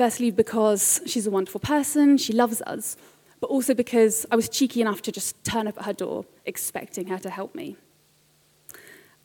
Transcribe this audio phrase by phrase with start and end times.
[0.00, 2.96] Firstly, because she's a wonderful person, she loves us,
[3.38, 7.08] but also because I was cheeky enough to just turn up at her door expecting
[7.08, 7.76] her to help me.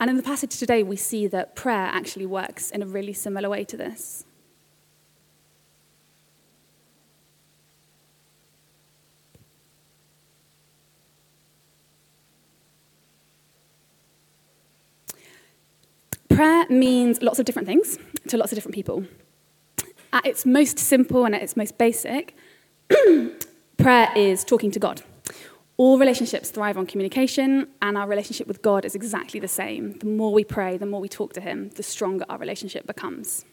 [0.01, 3.47] And in the passage today, we see that prayer actually works in a really similar
[3.47, 4.25] way to this.
[16.27, 17.97] Prayer means lots of different things
[18.27, 19.05] to lots of different people.
[20.15, 22.37] At its most simple and at its most basic,
[23.77, 25.01] prayer is talking to God.
[25.75, 29.91] All relationships thrive on communication, and our relationship with God is exactly the same.
[29.99, 33.43] The more we pray, the more we talk to Him, the stronger our relationship becomes.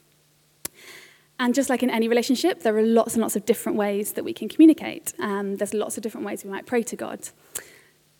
[1.37, 4.23] And just like in any relationship, there are lots and lots of different ways that
[4.23, 5.11] we can communicate.
[5.19, 7.27] Um, there's lots of different ways we might pray to God.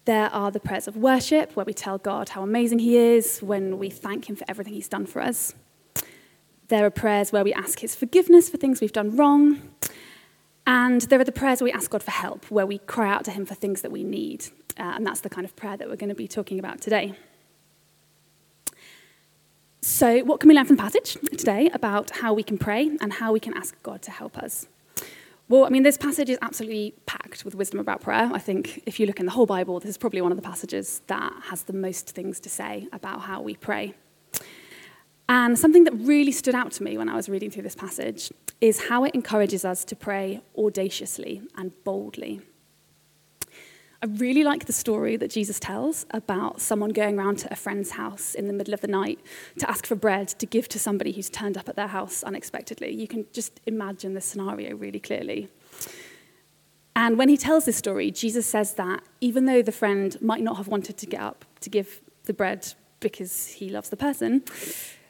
[0.03, 3.79] There are the prayers of worship, where we tell God how amazing He is, when
[3.79, 5.53] we thank Him for everything He's done for us.
[6.73, 9.61] There are prayers where we ask His forgiveness for things we've done wrong.
[10.65, 13.23] And there are the prayers where we ask God for help, where we cry out
[13.25, 14.45] to Him for things that we need.
[14.79, 17.13] Uh, and that's the kind of prayer that we're going to be talking about today.
[19.81, 23.13] So, what can we learn from the passage today about how we can pray and
[23.13, 24.65] how we can ask God to help us?
[25.49, 28.31] Well, I mean, this passage is absolutely packed with wisdom about prayer.
[28.33, 30.41] I think if you look in the whole Bible, this is probably one of the
[30.41, 33.93] passages that has the most things to say about how we pray.
[35.29, 38.31] And something that really stood out to me when I was reading through this passage
[38.59, 42.41] is how it encourages us to pray audaciously and boldly.
[44.03, 47.91] I really like the story that Jesus tells about someone going around to a friend's
[47.91, 49.21] house in the middle of the night
[49.59, 52.93] to ask for bread to give to somebody who's turned up at their house unexpectedly.
[52.93, 55.47] You can just imagine the scenario really clearly.
[56.97, 60.57] And when he tells this story, Jesus says that even though the friend might not
[60.57, 64.43] have wanted to get up to give the bread because he loves the person,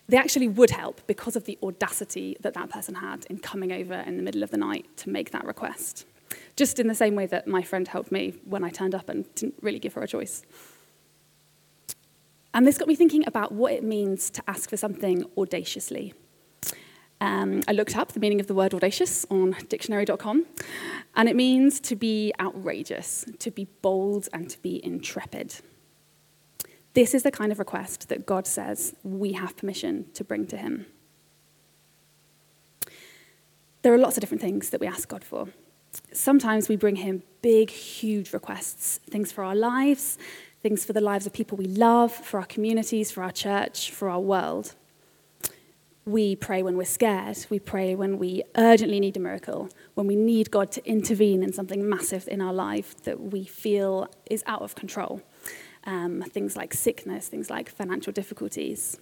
[0.07, 3.93] they actually would help because of the audacity that that person had in coming over
[3.93, 6.05] in the middle of the night to make that request.
[6.55, 9.33] Just in the same way that my friend helped me when I turned up and
[9.35, 10.43] didn't really give her a choice.
[12.53, 16.13] And this got me thinking about what it means to ask for something audaciously.
[17.19, 20.45] Um, I looked up the meaning of the word audacious on dictionary.com,
[21.15, 25.55] and it means to be outrageous, to be bold, and to be intrepid.
[26.93, 30.58] This is the kind of request that God says we have permission to bring to
[30.58, 30.86] Him.
[33.81, 35.49] There are lots of different things that we ask God for.
[36.11, 40.17] Sometimes we bring Him big, huge requests things for our lives,
[40.61, 44.08] things for the lives of people we love, for our communities, for our church, for
[44.08, 44.75] our world.
[46.05, 47.45] We pray when we're scared.
[47.49, 51.54] We pray when we urgently need a miracle, when we need God to intervene in
[51.54, 55.21] something massive in our life that we feel is out of control
[55.86, 58.98] um, things like sickness, things like financial difficulties.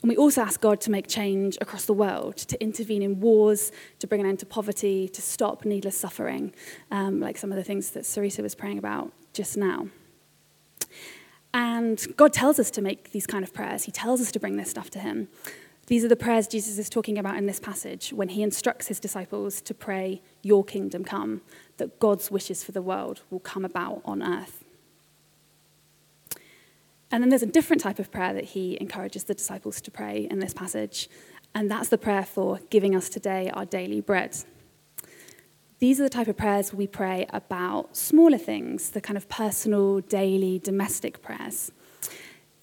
[0.00, 3.72] And we also ask God to make change across the world, to intervene in wars,
[3.98, 6.54] to bring an end to poverty, to stop needless suffering,
[6.90, 9.88] um, like some of the things that Sarita was praying about just now.
[11.52, 13.84] And God tells us to make these kind of prayers.
[13.84, 15.28] He tells us to bring this stuff to Him.
[15.86, 19.00] These are the prayers Jesus is talking about in this passage when He instructs His
[19.00, 21.40] disciples to pray, Your kingdom come,
[21.78, 24.57] that God's wishes for the world will come about on earth.
[27.10, 30.26] And then there's a different type of prayer that he encourages the disciples to pray
[30.30, 31.08] in this passage,
[31.54, 34.36] and that's the prayer for giving us today our daily bread.
[35.78, 40.00] These are the type of prayers we pray about smaller things, the kind of personal,
[40.00, 41.70] daily, domestic prayers.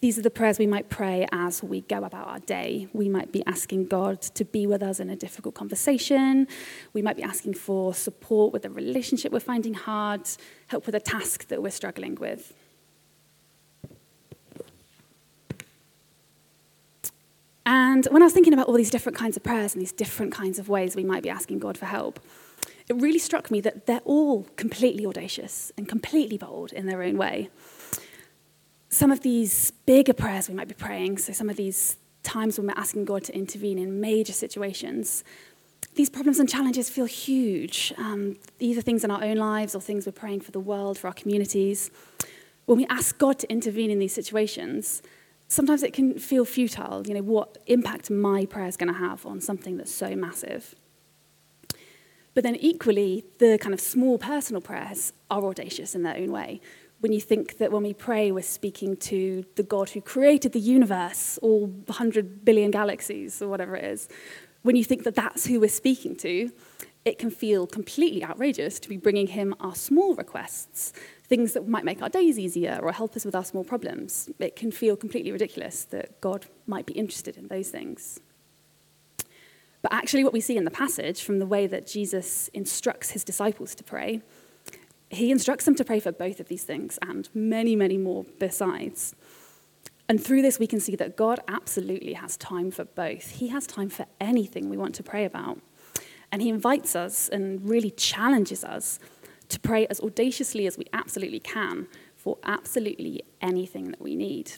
[0.01, 2.87] These are the prayers we might pray as we go about our day.
[2.93, 6.47] We might be asking God to be with us in a difficult conversation.
[6.93, 10.29] We might be asking for support with a relationship we're finding hard,
[10.67, 12.53] help with a task that we're struggling with.
[17.65, 20.31] And when I was thinking about all these different kinds of prayers and these different
[20.31, 22.19] kinds of ways we might be asking God for help,
[22.87, 27.17] it really struck me that they're all completely audacious and completely bold in their own
[27.17, 27.49] way.
[28.89, 32.67] Some of these bigger prayers we might be praying, so some of these times when
[32.67, 35.23] we're asking God to intervene in major situations,
[35.95, 40.05] these problems and challenges feel huge, um, either things in our own lives or things
[40.05, 41.89] we're praying for the world, for our communities.
[42.65, 45.01] When we ask God to intervene in these situations,
[45.47, 47.05] sometimes it can feel futile.
[47.05, 50.75] You know, what impact my prayer is going to have on something that's so massive.
[52.33, 56.59] But then equally, the kind of small personal prayers are audacious in their own way.
[56.99, 60.59] When you think that when we pray, we're speaking to the God who created the
[60.59, 64.09] universe, all 100 billion galaxies, or whatever it is,
[64.63, 66.51] when you think that that's who we're speaking to,
[67.05, 70.91] it can feel completely outrageous to be bringing him our small requests
[71.27, 74.29] things that might make our days easier or help us with our small problems.
[74.39, 78.19] It can feel completely ridiculous that God might be interested in those things.
[79.81, 83.23] But actually, what we see in the passage from the way that Jesus instructs his
[83.23, 84.21] disciples to pray,
[85.09, 89.15] he instructs them to pray for both of these things and many, many more besides.
[90.07, 93.31] And through this, we can see that God absolutely has time for both.
[93.31, 95.59] He has time for anything we want to pray about.
[96.31, 98.99] And He invites us and really challenges us
[99.49, 104.53] to pray as audaciously as we absolutely can for absolutely anything that we need.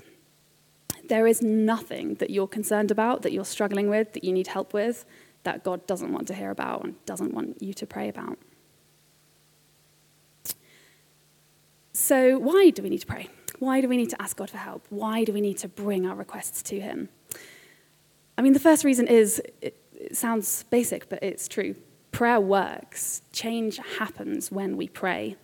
[1.07, 4.73] There is nothing that you're concerned about, that you're struggling with, that you need help
[4.73, 5.05] with,
[5.43, 8.37] that God doesn't want to hear about and doesn't want you to pray about.
[11.93, 13.27] So, why do we need to pray?
[13.59, 14.85] Why do we need to ask God for help?
[14.89, 17.09] Why do we need to bring our requests to Him?
[18.37, 21.75] I mean, the first reason is it, it sounds basic, but it's true.
[22.17, 25.35] Prayer works, change happens when we pray.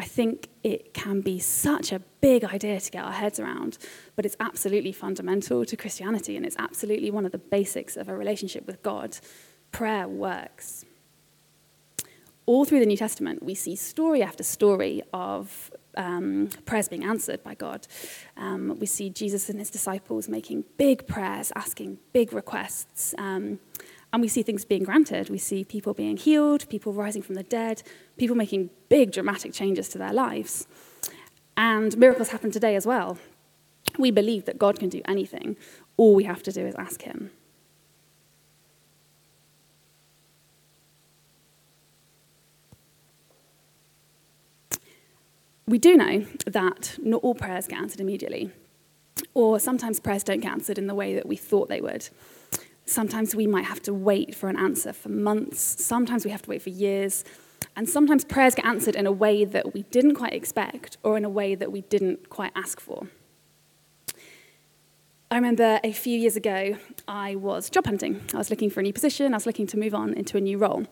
[0.00, 3.78] I think it can be such a big idea to get our heads around,
[4.16, 8.16] but it's absolutely fundamental to Christianity, and it's absolutely one of the basics of a
[8.16, 9.18] relationship with God.
[9.70, 10.84] Prayer works.
[12.46, 17.44] All through the New Testament, we see story after story of um, prayers being answered
[17.44, 17.86] by God.
[18.36, 23.14] Um, we see Jesus and his disciples making big prayers, asking big requests.
[23.18, 23.60] Um,
[24.12, 25.30] and we see things being granted.
[25.30, 27.82] We see people being healed, people rising from the dead,
[28.18, 30.66] people making big dramatic changes to their lives.
[31.56, 33.18] And miracles happen today as well.
[33.98, 35.56] We believe that God can do anything.
[35.96, 37.30] All we have to do is ask Him.
[45.66, 48.50] We do know that not all prayers get answered immediately,
[49.32, 52.08] or sometimes prayers don't get answered in the way that we thought they would.
[52.84, 55.60] Sometimes we might have to wait for an answer for months.
[55.60, 57.24] Sometimes we have to wait for years.
[57.76, 61.24] And sometimes prayers get answered in a way that we didn't quite expect or in
[61.24, 63.08] a way that we didn't quite ask for.
[65.30, 66.76] I remember a few years ago,
[67.08, 68.20] I was job hunting.
[68.34, 70.40] I was looking for a new position, I was looking to move on into a
[70.40, 70.84] new role.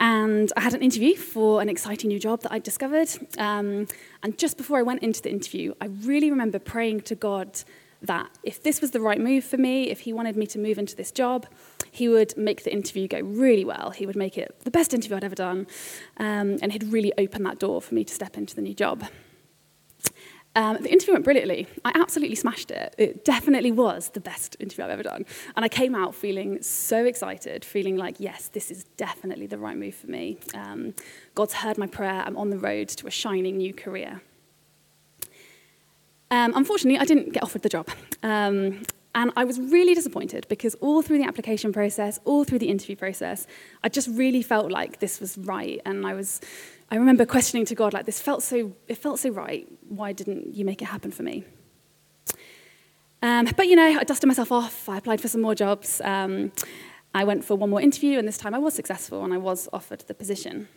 [0.00, 3.08] And I had an interview for an exciting new job that I'd discovered.
[3.36, 3.86] Um,
[4.22, 7.62] and just before I went into the interview, I really remember praying to God
[8.02, 10.78] that if this was the right move for me, if he wanted me to move
[10.78, 11.46] into this job,
[11.90, 13.90] he would make the interview go really well.
[13.90, 15.66] He would make it the best interview I'd ever done,
[16.16, 19.04] um, and he'd really open that door for me to step into the new job.
[20.54, 21.66] Um, the interview went brilliantly.
[21.84, 22.94] I absolutely smashed it.
[22.98, 25.24] It definitely was the best interview I've ever done.
[25.56, 29.76] And I came out feeling so excited, feeling like, yes, this is definitely the right
[29.76, 30.38] move for me.
[30.54, 30.94] Um,
[31.34, 32.22] God's heard my prayer.
[32.26, 34.20] I'm on the road to a shining new career.
[36.32, 37.88] Um, unfortunately, I didn't get offered the job.
[38.22, 38.82] Um,
[39.14, 42.96] and I was really disappointed because all through the application process, all through the interview
[42.96, 43.46] process,
[43.84, 45.82] I just really felt like this was right.
[45.84, 46.40] And I was,
[46.90, 49.68] I remember questioning to God, like, this felt so, it felt so right.
[49.86, 51.44] Why didn't you make it happen for me?
[53.20, 54.88] Um, but, you know, I dusted myself off.
[54.88, 56.00] I applied for some more jobs.
[56.02, 56.50] Um,
[57.14, 59.68] I went for one more interview, and this time I was successful and I was
[59.70, 60.68] offered the position.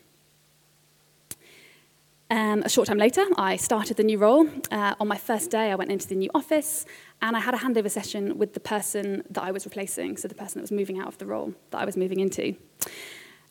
[2.32, 4.48] Um, a short time later, I started the new role.
[4.72, 6.86] Uh, on my first day, I went into the new office
[7.22, 10.34] and I had a handover session with the person that I was replacing, so the
[10.34, 12.56] person that was moving out of the role that I was moving into.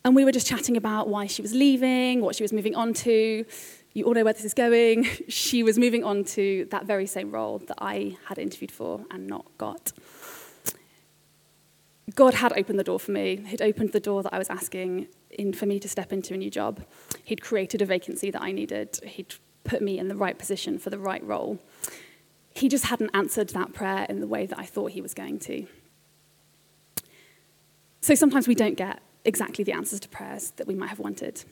[0.05, 2.95] And we were just chatting about why she was leaving, what she was moving on
[2.95, 3.45] to.
[3.93, 5.09] You all know where this is going.
[5.29, 9.29] She was moving on to that very same role that I had interviewed for and
[9.29, 9.93] not got.
[12.15, 13.43] God had opened the door for me.
[13.47, 15.07] He'd opened the door that I was asking
[15.39, 16.85] in, for me to step into a new job.
[17.25, 19.01] He'd created a vacancy that I needed.
[19.05, 21.59] He'd put me in the right position for the right role.
[22.55, 25.39] He just hadn't answered that prayer in the way that I thought he was going
[25.41, 25.67] to.
[28.01, 31.43] So sometimes we don't get exactly the answers to prayers that we might have wanted.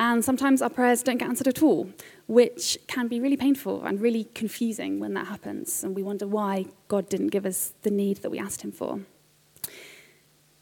[0.00, 1.90] And sometimes our prayers don't get answered at all,
[2.26, 5.84] which can be really painful and really confusing when that happens.
[5.84, 9.00] And we wonder why God didn't give us the need that we asked Him for.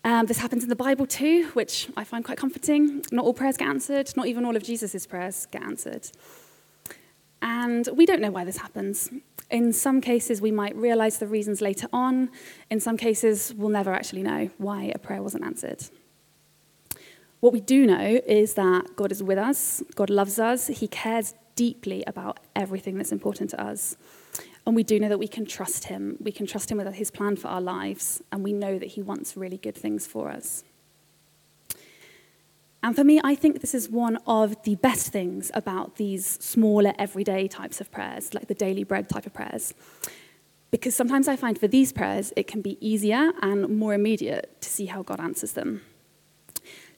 [0.08, 3.04] Um, this happens in the Bible too, which I find quite comforting.
[3.12, 6.08] Not all prayers get answered, not even all of Jesus' prayers get answered.
[7.42, 9.10] And we don't know why this happens.
[9.50, 12.30] In some cases, we might realize the reasons later on.
[12.70, 15.84] In some cases, we'll never actually know why a prayer wasn't answered.
[17.40, 21.34] What we do know is that God is with us, God loves us, He cares
[21.54, 23.98] deeply about everything that's important to us.
[24.68, 26.18] And we do know that we can trust him.
[26.20, 29.00] We can trust him with his plan for our lives, and we know that he
[29.00, 30.62] wants really good things for us.
[32.82, 36.92] And for me, I think this is one of the best things about these smaller,
[36.98, 39.72] everyday types of prayers, like the daily bread type of prayers.
[40.70, 44.68] Because sometimes I find for these prayers, it can be easier and more immediate to
[44.68, 45.80] see how God answers them.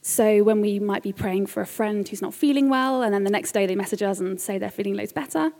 [0.02, 3.22] So when we might be praying for a friend who's not feeling well, and then
[3.22, 5.52] the next day they message us and say they're feeling loads better,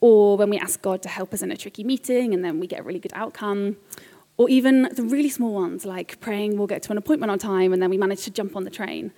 [0.00, 2.66] or when we ask God to help us in a tricky meeting and then we
[2.66, 3.76] get a really good outcome,
[4.40, 7.74] Or even the really small ones, like praying we'll get to an appointment on time
[7.74, 9.12] and then we manage to jump on the train.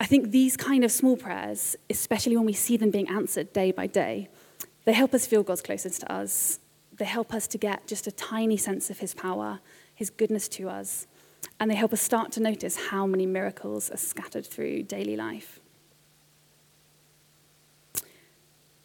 [0.00, 3.70] I think these kind of small prayers, especially when we see them being answered day
[3.70, 4.28] by day,
[4.84, 6.58] they help us feel God's closeness to us.
[6.96, 9.60] They help us to get just a tiny sense of His power,
[9.94, 11.06] His goodness to us,
[11.60, 15.60] and they help us start to notice how many miracles are scattered through daily life.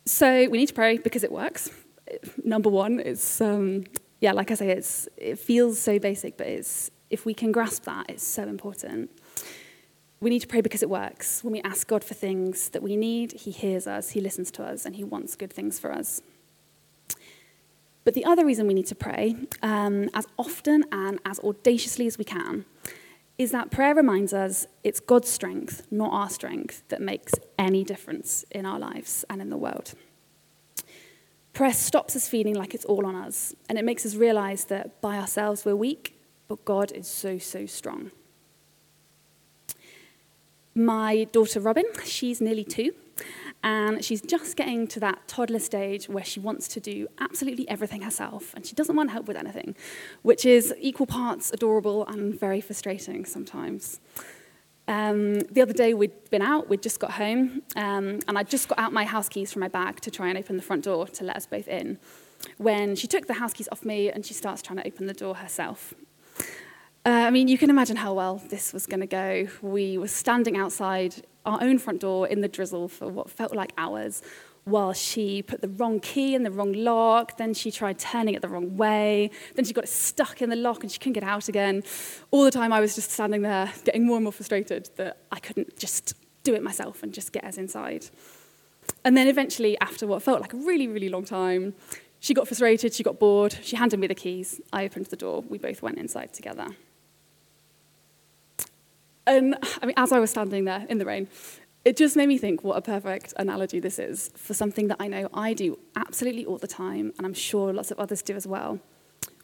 [0.09, 1.69] So we need to pray because it works.
[2.43, 3.83] Number one, it's um,
[4.19, 7.83] yeah, like I say, it's, it feels so basic, but it's, if we can grasp
[7.83, 9.11] that, it's so important.
[10.19, 11.43] We need to pray because it works.
[11.43, 14.63] When we ask God for things that we need, He hears us, He listens to
[14.63, 16.21] us, and He wants good things for us.
[18.03, 22.17] But the other reason we need to pray, um, as often and as audaciously as
[22.17, 22.65] we can,
[23.39, 28.43] is that prayer reminds us it's God's strength, not our strength, that makes any difference
[28.51, 29.93] in our lives and in the world.
[31.53, 35.01] Prayer stops us feeling like it's all on us, and it makes us realize that
[35.01, 36.19] by ourselves we're weak,
[36.49, 38.11] but God is so, so strong.
[40.75, 42.93] My daughter Robin, she's nearly two,
[43.63, 48.01] and she's just getting to that toddler stage where she wants to do absolutely everything
[48.01, 49.75] herself, and she doesn't want help with anything,
[50.21, 53.99] which is equal parts adorable and very frustrating sometimes.
[54.87, 58.67] Um, the other day, we'd been out, we'd just got home, um, and I'd just
[58.69, 61.05] got out my house keys from my bag to try and open the front door
[61.07, 61.99] to let us both in.
[62.57, 65.13] When she took the house keys off me and she starts trying to open the
[65.13, 65.93] door herself.
[67.09, 69.47] Uh, I mean, you can imagine how well this was going to go.
[69.63, 73.73] We were standing outside our own front door in the drizzle for what felt like
[73.79, 74.21] hours,
[74.65, 77.37] while she put the wrong key in the wrong lock.
[77.37, 79.31] Then she tried turning it the wrong way.
[79.55, 81.81] Then she got it stuck in the lock and she couldn't get out again.
[82.29, 85.39] All the time I was just standing there getting more and more frustrated that I
[85.39, 86.13] couldn't just
[86.43, 88.05] do it myself and just get us inside.
[89.03, 91.73] And then eventually, after what felt like a really, really long time,
[92.19, 94.61] she got frustrated, she got bored, she handed me the keys.
[94.71, 96.67] I opened the door, we both went inside together.
[99.29, 101.27] And I mean, as I was standing there in the rain,
[101.85, 105.07] it just made me think what a perfect analogy this is for something that I
[105.07, 108.47] know I do absolutely all the time, and I'm sure lots of others do as
[108.47, 108.79] well,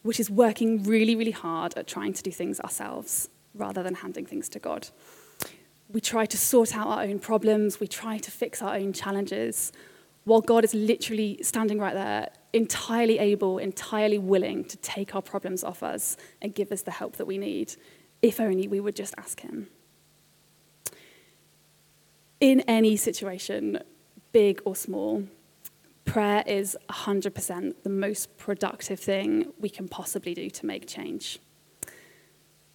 [0.01, 4.25] which is working really, really hard at trying to do things ourselves rather than handing
[4.25, 4.87] things to God.
[5.87, 9.71] We try to sort out our own problems, we try to fix our own challenges,
[10.23, 15.63] while God is literally standing right there, entirely able, entirely willing to take our problems
[15.63, 17.75] off us and give us the help that we need,
[18.25, 19.67] if only we would just ask Him
[22.39, 23.79] in any situation,
[24.31, 25.23] big or small,
[26.03, 31.39] prayer is 100% the most productive thing we can possibly do to make change.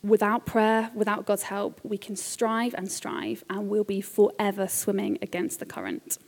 [0.02, 5.18] Without prayer, without God's help, we can strive and strive and we'll be forever swimming
[5.20, 6.18] against the current.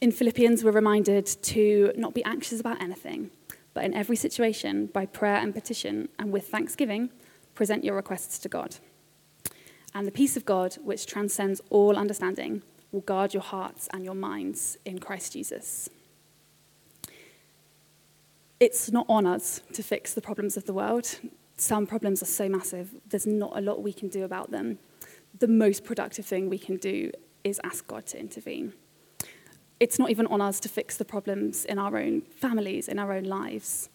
[0.00, 3.30] In Philippians, we're reminded to not be anxious about anything,
[3.72, 7.10] but in every situation, by prayer and petition, and with thanksgiving,
[7.54, 8.76] present your requests to God.
[9.94, 14.14] And the peace of God, which transcends all understanding, will guard your hearts and your
[14.14, 15.88] minds in Christ Jesus.
[18.60, 21.18] It's not on us to fix the problems of the world.
[21.56, 24.78] Some problems are so massive, there's not a lot we can do about them.
[25.38, 27.10] The most productive thing we can do
[27.44, 28.72] is ask God to intervene.
[29.80, 33.12] It's not even on us to fix the problems in our own families, in our
[33.12, 33.88] own lives.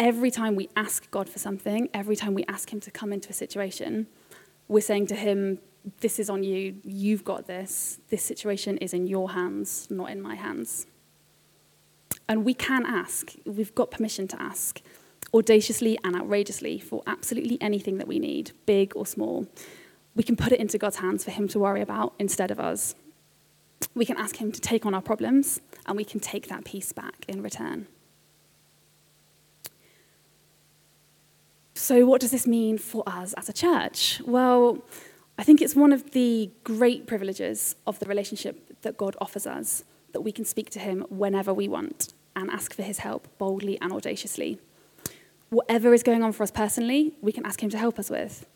[0.00, 3.28] Every time we ask God for something, every time we ask Him to come into
[3.28, 4.06] a situation,
[4.66, 5.58] we're saying to him,
[6.00, 6.76] This is on you.
[6.84, 8.00] You've got this.
[8.08, 10.86] This situation is in your hands, not in my hands.
[12.30, 14.80] And we can ask, we've got permission to ask
[15.34, 19.46] audaciously and outrageously for absolutely anything that we need, big or small.
[20.14, 22.94] We can put it into God's hands for Him to worry about instead of us.
[23.94, 26.90] We can ask Him to take on our problems, and we can take that peace
[26.90, 27.86] back in return.
[31.74, 34.20] So, what does this mean for us as a church?
[34.26, 34.78] Well,
[35.38, 39.84] I think it's one of the great privileges of the relationship that God offers us
[40.12, 43.80] that we can speak to Him whenever we want and ask for His help boldly
[43.80, 44.58] and audaciously.
[45.48, 48.46] Whatever is going on for us personally, we can ask Him to help us with.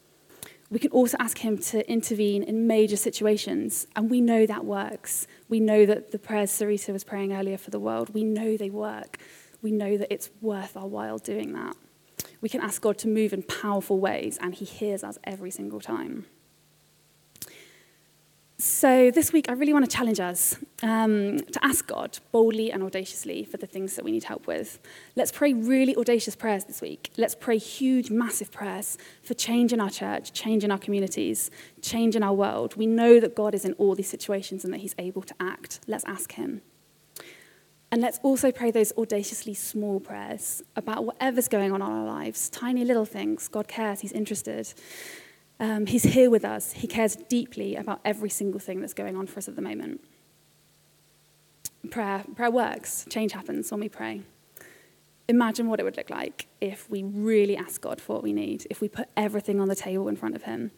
[0.71, 5.27] We can also ask Him to intervene in major situations, and we know that works.
[5.49, 8.71] We know that the prayers Sarita was praying earlier for the world, we know they
[8.71, 9.19] work.
[9.63, 11.75] We know that it's worth our while doing that
[12.45, 15.81] we can ask God to move in powerful ways, and He hears us every single
[15.81, 16.27] time.
[18.59, 22.83] So, this week, I really want to challenge us um, to ask God boldly and
[22.83, 24.79] audaciously for the things that we need help with.
[25.17, 27.11] Let's pray really audacious prayers this week.
[27.17, 32.15] Let's pray huge, massive prayers for change in our church, change in our communities, change
[32.15, 32.77] in our world.
[32.77, 35.81] We know that God is in all these situations and that He's able to act.
[35.87, 36.61] Let's ask Him.
[37.95, 42.49] And let's also pray those audaciously small prayers about whatever's going on in our lives,
[42.49, 43.47] tiny little things.
[43.47, 44.75] God cares, He's interested.
[45.61, 46.73] Um, he's here with us.
[46.73, 50.01] He cares deeply about every single thing that's going on for us at the moment.
[51.89, 53.07] Prayer, prayer works.
[53.09, 54.23] Change happens when we pray.
[55.29, 58.67] Imagine what it would look like if we really ask God for what we need,
[58.71, 60.73] if we put everything on the table in front of Him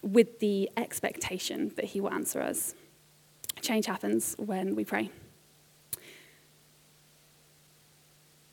[0.00, 2.74] with the expectation that He will answer us.
[3.60, 5.10] Change happens when we pray.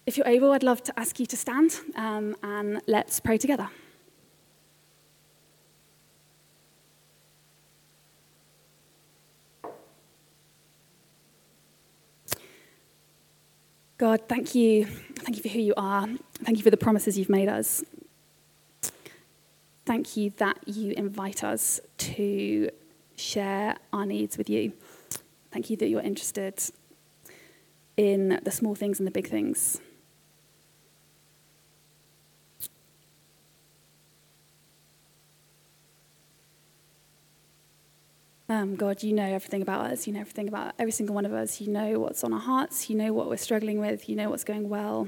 [0.09, 3.69] If you're able, I'd love to ask you to stand um, and let's pray together.
[13.99, 14.85] God, thank you.
[14.85, 16.07] Thank you for who you are.
[16.43, 17.83] Thank you for the promises you've made us.
[19.85, 22.71] Thank you that you invite us to
[23.15, 24.73] share our needs with you.
[25.51, 26.63] Thank you that you're interested
[27.95, 29.79] in the small things and the big things.
[38.51, 40.07] Um, God, you know everything about us.
[40.07, 41.61] You know everything about every single one of us.
[41.61, 42.89] You know what's on our hearts.
[42.89, 44.09] You know what we're struggling with.
[44.09, 45.07] You know what's going well.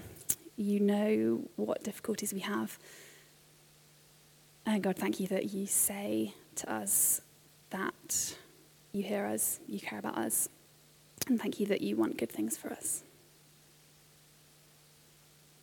[0.58, 2.78] You know what difficulties we have.
[4.68, 7.22] And God, thank you that you say to us
[7.72, 8.36] that
[8.94, 10.48] you hear us, you care about us.
[11.28, 13.04] And thank you that you want good things for us.